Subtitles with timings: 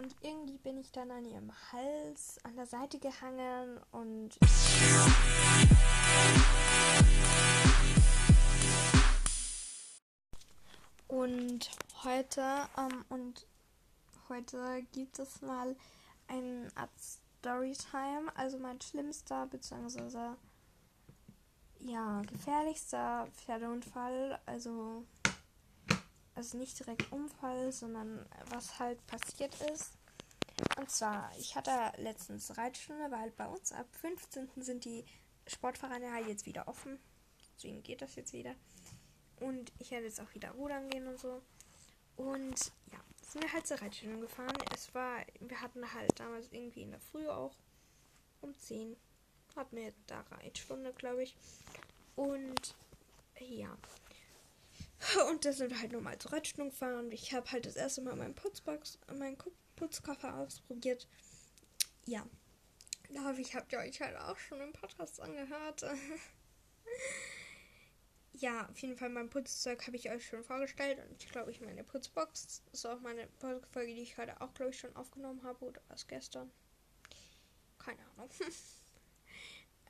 [0.00, 4.30] und irgendwie bin ich dann an ihrem Hals an der Seite gehangen und
[11.08, 11.70] und
[12.02, 12.40] heute
[12.78, 13.46] ähm, und
[14.30, 15.76] heute gibt es mal
[16.28, 20.34] eine Art Storytime, also mein schlimmster bzw.
[21.80, 25.04] ja gefährlichster Pferdeunfall, also
[26.34, 29.92] also nicht direkt Unfall, sondern was halt passiert ist.
[30.78, 34.48] Und zwar, ich hatte letztens Reitstunde, weil bei uns ab 15.
[34.56, 35.04] sind die
[35.46, 36.98] Sportvereine halt jetzt wieder offen.
[37.56, 38.54] Deswegen geht das jetzt wieder.
[39.40, 41.42] Und ich werde jetzt auch wieder rudern gehen und so.
[42.16, 44.56] Und ja, sind wir halt zur Reitstunde gefahren.
[44.74, 47.54] Es war, wir hatten halt damals irgendwie in der Früh auch
[48.42, 48.96] um 10
[49.56, 51.36] hatten wir da Reitstunde, glaube ich.
[52.16, 52.74] Und
[53.38, 53.76] ja,
[55.30, 57.10] und da sind halt nochmal zur Reitstunde gefahren.
[57.10, 59.38] Ich habe halt das erste Mal meinen Putzbox, meinen
[59.76, 61.08] Putzkoffer ausprobiert.
[62.06, 62.26] Ja.
[63.12, 65.84] Da hoffe ich, habt ihr euch halt auch schon im Podcast angehört.
[68.34, 70.98] ja, auf jeden Fall mein Putzzeug habe ich euch schon vorgestellt.
[71.08, 73.28] Und ich glaube, ich meine Putzbox ist auch meine
[73.72, 75.64] Folge, die ich heute auch, glaube ich, schon aufgenommen habe.
[75.64, 76.50] Oder was gestern?
[77.78, 78.30] Keine Ahnung.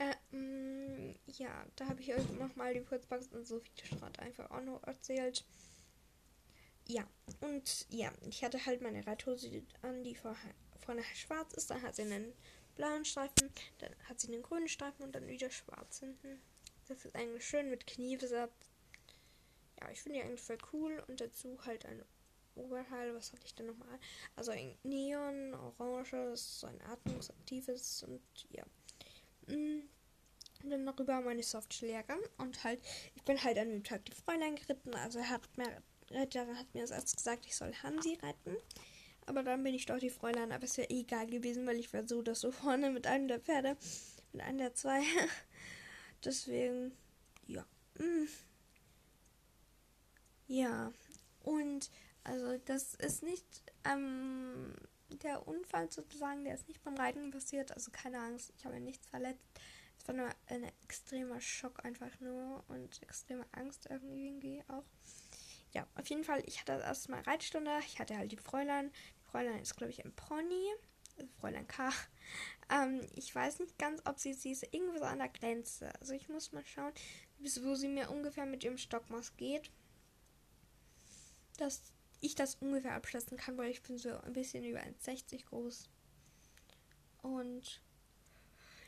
[0.00, 4.50] Äh, mh, mm, ja, da habe ich euch nochmal die Kurzbox und Sophie Straat einfach
[4.50, 5.44] auch noch erzählt.
[6.88, 7.06] Ja,
[7.42, 11.70] und ja, ich hatte halt meine Reithose an, die vorher, vorne schwarz ist.
[11.70, 12.32] Dann hat sie einen
[12.76, 16.40] blauen Streifen, dann hat sie einen grünen Streifen und dann wieder schwarz hinten.
[16.88, 18.70] Das ist eigentlich schön mit Kniebesatz.
[19.80, 21.04] Ja, ich finde die eigentlich voll cool.
[21.08, 22.02] Und dazu halt ein
[22.54, 23.14] Oberteil.
[23.14, 23.98] Was hatte ich denn nochmal?
[24.34, 28.64] Also ein Neon, oranges, so ein atmungsaktives und ja.
[29.46, 29.80] Mm.
[30.62, 32.18] Und dann darüber meine Softschläger.
[32.38, 32.82] Und halt,
[33.14, 34.94] ich bin halt an dem Tag die Fräulein geritten.
[34.94, 38.56] Also hat mir, Retterin hat mir erst gesagt, ich soll Hansi reiten.
[39.26, 40.52] Aber dann bin ich doch die Fräulein.
[40.52, 43.40] Aber es wäre egal gewesen, weil ich war so, dass so vorne mit einem der
[43.40, 43.76] Pferde,
[44.32, 45.02] mit einem der zwei.
[46.24, 46.92] Deswegen,
[47.46, 47.64] ja.
[47.98, 48.28] Mm.
[50.46, 50.92] Ja.
[51.42, 51.90] Und,
[52.24, 53.46] also, das ist nicht,
[53.84, 54.74] ähm,
[55.18, 57.72] der Unfall sozusagen, der ist nicht beim Reiten passiert.
[57.72, 59.44] Also keine Angst, ich habe nichts verletzt.
[59.98, 64.84] Es war nur ein extremer Schock einfach nur und extreme Angst irgendwie auch.
[65.72, 67.70] Ja, auf jeden Fall, ich hatte erstmal Reitstunde.
[67.86, 68.90] Ich hatte halt die Fräulein.
[68.90, 70.66] Die Fräulein ist, glaube ich, ein Pony.
[71.16, 71.90] Also Fräulein K.
[72.72, 75.92] Ähm, ich weiß nicht ganz, ob sie, sie ist irgendwo so an der Grenze.
[75.98, 76.92] Also ich muss mal schauen,
[77.40, 79.72] bis wo sie mir ungefähr mit ihrem Stockmaß geht.
[81.58, 85.88] Das ich das ungefähr abschätzen kann, weil ich bin so ein bisschen über 1,60 groß.
[87.22, 87.82] Und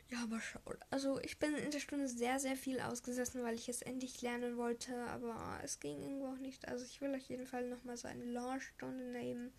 [0.09, 0.79] ja, aber schaut.
[0.91, 4.57] Also ich bin in der Stunde sehr, sehr viel ausgesessen, weil ich es endlich lernen
[4.57, 6.67] wollte, aber es ging irgendwo auch nicht.
[6.67, 9.51] Also ich will auf jeden Fall nochmal so eine Launchstunde nehmen,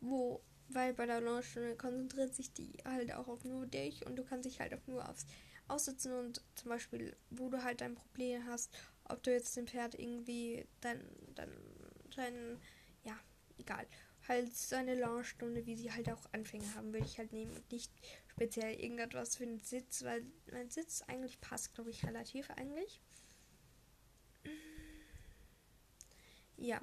[0.00, 4.24] wo, weil bei der Launchstunde konzentriert sich die halt auch auf nur dich und du
[4.24, 5.26] kannst dich halt auch nur aufs
[5.68, 8.74] Aussitzen und zum Beispiel, wo du halt dein Problem hast,
[9.04, 11.50] ob du jetzt dem Pferd irgendwie dein, dein,
[12.16, 12.60] dein
[13.58, 13.86] egal.
[14.28, 17.70] Halt so eine Launchstunde, wie sie halt auch Anfänger haben, würde ich halt nehmen und
[17.72, 17.92] nicht
[18.28, 23.00] speziell irgendetwas für den Sitz, weil mein Sitz eigentlich passt, glaube ich, relativ eigentlich.
[26.56, 26.80] Ja.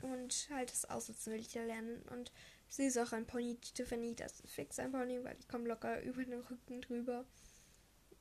[0.00, 2.02] Und halt das Aussitzen will ich ja lernen.
[2.10, 2.30] Und
[2.68, 5.68] sie ist auch ein Pony, die Tiffany, das ist fix ein Pony, weil ich komme
[5.68, 7.26] locker über den Rücken drüber.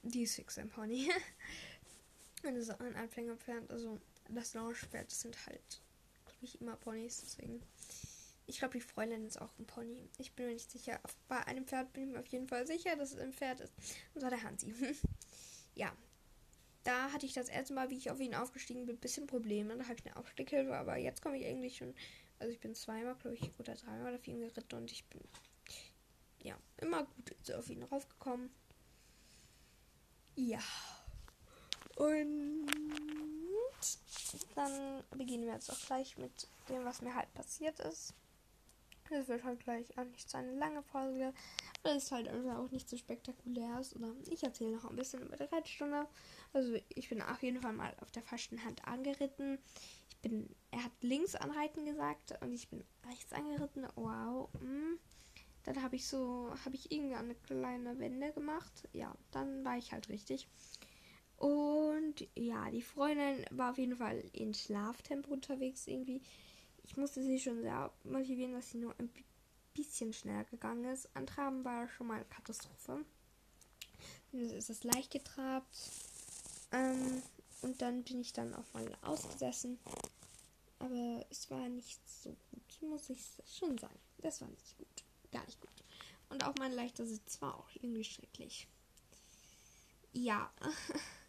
[0.01, 1.09] Die ist fix ein Pony.
[2.43, 3.69] und das ist auch ein Anfängerpferd.
[3.69, 3.99] Also
[4.29, 5.81] das Launchpferd sind halt,
[6.37, 7.61] glaube ich, immer Ponys, deswegen.
[8.45, 10.09] Ich glaube, die Freundin ist auch ein Pony.
[10.17, 11.01] Ich bin mir nicht sicher.
[11.27, 13.73] Bei einem Pferd bin ich mir auf jeden Fall sicher, dass es ein Pferd ist.
[14.13, 14.73] Und zwar der Hansi.
[15.75, 15.93] ja.
[16.83, 19.75] Da hatte ich das erste Mal, wie ich auf ihn aufgestiegen bin, ein bisschen Probleme.
[19.75, 21.93] Da habe ich eine Aufstieghilfe, aber jetzt komme ich eigentlich schon.
[22.39, 25.19] Also ich bin zweimal, glaube ich, oder dreimal auf ihn geritten und ich bin
[26.41, 28.49] ja immer gut auf ihn raufgekommen.
[30.35, 30.61] Ja.
[31.97, 32.67] Und
[34.55, 38.13] dann beginnen wir jetzt auch gleich mit dem, was mir halt passiert ist.
[39.09, 41.33] Das wird halt gleich auch nicht so eine lange Folge,
[41.83, 43.95] weil es halt auch nicht so spektakulär ist.
[43.95, 46.07] Oder ich erzähle noch ein bisschen über die Reitstunde.
[46.53, 49.59] Also ich bin auf jeden Fall mal auf der falschen Hand angeritten.
[50.09, 53.87] Ich bin, er hat links anreiten gesagt und ich bin rechts angeritten.
[53.95, 54.49] Wow.
[54.61, 54.97] Mm.
[55.63, 58.87] Dann habe ich so, habe ich irgendwie eine kleine Wende gemacht.
[58.93, 60.47] Ja, dann war ich halt richtig.
[61.37, 66.21] Und ja, die Freundin war auf jeden Fall in Schlaftempo unterwegs irgendwie
[66.87, 69.09] ich musste sie schon sehr motivieren, dass sie nur ein
[69.73, 71.09] bisschen schneller gegangen ist.
[71.15, 73.05] Antraben war schon mal Katastrophe.
[74.31, 75.77] Dann ist es leicht getrabt.
[76.71, 77.21] Ähm,
[77.61, 79.77] und dann bin ich dann auch mal ausgesessen.
[80.79, 83.99] Aber es war nicht so gut, muss ich schon sagen.
[84.19, 85.03] Das war nicht gut.
[85.31, 85.69] gar nicht gut.
[86.29, 88.67] Und auch mein leichter Sitz war auch irgendwie schrecklich.
[90.13, 90.51] Ja.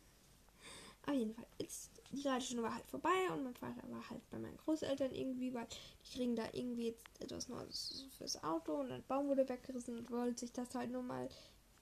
[1.09, 1.47] Auf jeden Fall.
[1.59, 5.55] Jetzt, die Reitstunde war halt vorbei und mein Vater war halt bei meinen Großeltern irgendwie,
[5.55, 9.97] weil die kriegen da irgendwie jetzt etwas Neues fürs Auto und ein Baum wurde weggerissen
[9.97, 11.27] und wollte sich das halt nur mal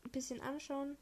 [0.04, 0.96] ein bisschen anschauen.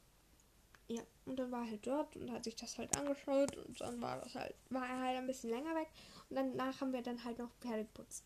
[0.88, 4.00] Ja, und dann war er halt dort und hat sich das halt angeschaut und dann
[4.00, 5.88] war das halt, war er halt ein bisschen länger weg
[6.30, 8.24] und danach haben wir dann halt noch Pferde geputzt.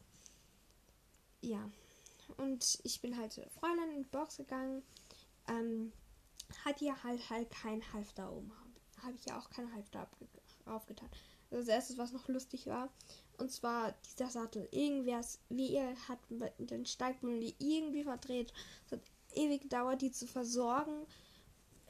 [1.41, 1.69] Ja,
[2.37, 4.85] und ich bin halt zu der Fräulein in die Box gegangen.
[5.49, 5.93] Ähm,
[6.65, 8.53] hat ihr halt halt kein Halfter oben.
[9.03, 10.09] Habe ich ja auch kein Halfter
[10.67, 11.09] aufgetan.
[11.51, 12.91] Also das erste, was noch lustig war.
[13.39, 14.69] Und zwar dieser Sattel.
[14.71, 16.19] Irgendwer, wie ihr hat
[16.59, 18.53] den Steigbügeln die irgendwie verdreht.
[18.87, 19.01] Es hat
[19.35, 21.07] ewig gedauert, die zu versorgen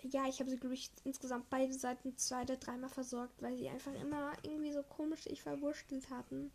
[0.02, 3.68] ja, ich habe sie, glaube ich, insgesamt beide Seiten zwei oder dreimal versorgt, weil sie
[3.68, 6.52] einfach immer irgendwie so komisch sich verwurstelt hatten.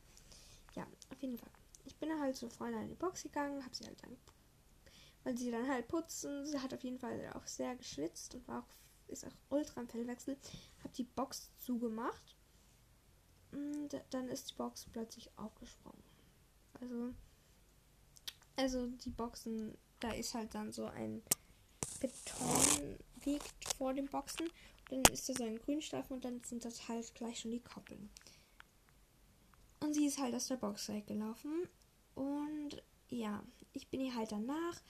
[0.76, 1.52] Ja, auf jeden Fall.
[1.86, 4.16] Ich bin halt so vorne in die Box gegangen, habe sie halt dann,
[5.24, 6.46] weil sie dann halt putzen.
[6.46, 8.68] Sie hat auf jeden Fall auch sehr geschwitzt und war auch,
[9.08, 10.38] ist auch ultra im Fellwechsel.
[10.84, 12.36] Habe die Box zugemacht.
[13.52, 16.02] Und dann ist die Box plötzlich aufgesprungen.
[16.82, 17.14] Also,
[18.56, 21.22] also die Boxen, da ist halt dann so ein
[22.00, 24.50] Beton liegt vor den Boxen.
[24.90, 28.10] Dann ist da so ein Grünstreifen und dann sind das halt gleich schon die Koppeln.
[29.80, 31.68] Und sie ist halt aus der Box weggelaufen.
[32.16, 34.82] Und ja, ich bin ihr halt danach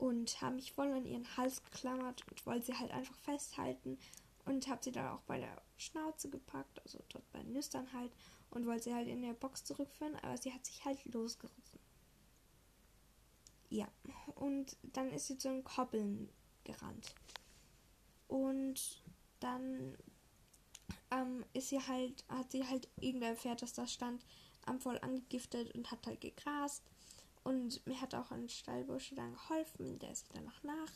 [0.00, 3.98] und habe mich voll an ihren Hals geklammert und wollte sie halt einfach festhalten
[4.46, 8.10] und habe sie dann auch bei der Schnauze gepackt, also dort bei den Nüstern halt
[8.48, 11.78] und wollte sie halt in der Box zurückführen, aber sie hat sich halt losgerissen.
[13.68, 13.88] Ja,
[14.36, 16.30] und dann ist sie zu den Koppeln
[16.64, 17.14] gerannt.
[18.26, 19.02] Und
[19.38, 19.98] dann
[21.10, 24.24] ähm, ist sie halt, hat sie halt irgendein Pferd, das da stand,
[24.64, 26.82] am voll angegiftet und hat halt gegrast.
[27.42, 30.92] Und mir hat auch ein Stallbursche dann geholfen, der ist dann noch nach.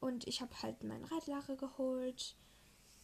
[0.00, 2.36] Und ich habe halt meinen Reitlache geholt.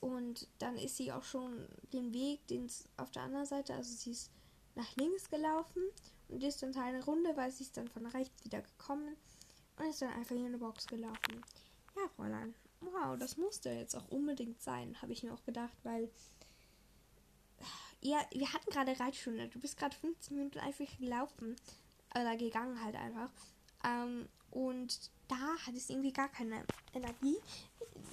[0.01, 4.11] Und dann ist sie auch schon den Weg, den auf der anderen Seite, also sie
[4.11, 4.31] ist
[4.75, 5.83] nach links gelaufen
[6.29, 9.17] und ist dann eine Runde, weil sie ist dann von rechts wieder gekommen
[9.79, 11.43] und ist dann einfach in eine Box gelaufen.
[11.97, 16.11] Ja, Fräulein, wow, das musste jetzt auch unbedingt sein, habe ich mir auch gedacht, weil
[18.03, 19.49] ja, wir hatten gerade Reitstunde.
[19.49, 21.57] Du bist gerade 15 Minuten einfach gelaufen
[22.21, 23.31] oder gegangen halt einfach.
[23.85, 26.65] Ähm, und da hat es irgendwie gar keine
[26.95, 27.37] Energie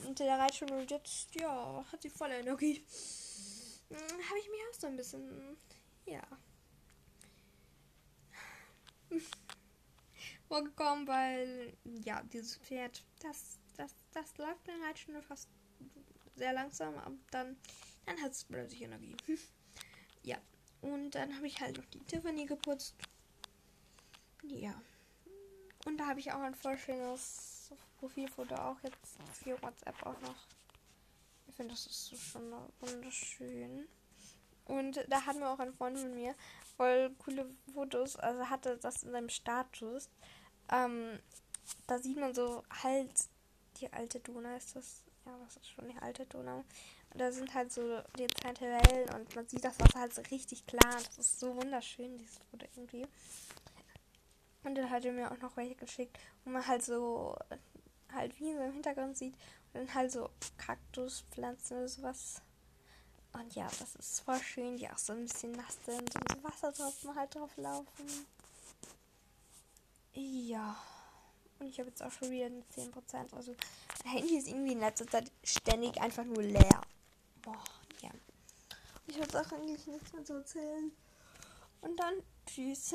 [0.06, 2.84] unter der Reitstunde und jetzt, ja, hat sie volle Energie.
[3.90, 5.58] Hm, habe ich mich auch so ein bisschen,
[6.06, 6.22] ja,
[10.48, 15.50] vorgekommen, weil, ja, dieses Pferd, das das, das läuft dann halt schon fast
[16.36, 17.58] sehr langsam, aber dann,
[18.06, 19.16] dann hat es plötzlich Energie.
[20.24, 20.38] ja.
[20.82, 22.96] Und dann habe ich halt noch die Tiffany geputzt.
[24.44, 24.74] Ja.
[25.86, 30.48] Und da habe ich auch ein voll schönes Profilfoto auch jetzt für WhatsApp auch noch.
[31.48, 33.88] Ich finde, das ist so schon wunderschön.
[34.66, 36.36] Und da hatten wir auch ein Freund von mir
[36.78, 38.16] voll coole Fotos.
[38.16, 40.10] Also hatte das in seinem Status.
[40.72, 41.20] Ähm,
[41.88, 43.12] da sieht man so halt
[43.78, 45.04] die alte Donau ist das.
[45.26, 46.64] Ja, was ist schon die alte Donau?
[47.12, 50.22] Und da sind halt so die dezente Wellen und man sieht das Wasser halt so
[50.32, 50.94] richtig klar.
[50.94, 53.08] Das ist so wunderschön, dieses Foto irgendwie.
[54.64, 57.36] Und dann hat er mir auch noch welche geschickt, wo man halt so
[58.14, 59.34] halt wie im Hintergrund sieht
[59.74, 62.42] und dann halt so Kaktuspflanzen oder sowas.
[63.34, 66.44] Und ja, das ist voll schön, die auch so ein bisschen nass sind und so
[66.44, 68.06] Wassertropfen halt drauf laufen.
[70.14, 70.78] Ja.
[71.60, 73.34] Und ich habe jetzt auch schon wieder 10%.
[73.36, 73.56] Also
[74.04, 76.82] mein Handy ist irgendwie in letzter Zeit ständig einfach nur leer.
[77.42, 77.64] Boah,
[78.02, 78.12] ja.
[79.08, 80.92] Ich habe auch eigentlich nichts mehr zu erzählen.
[81.82, 82.14] Und dann
[82.46, 82.94] tschüss.